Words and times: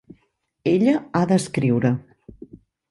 Ella 0.71 0.95
ha 1.19 1.23
d'escriure. 1.33 1.95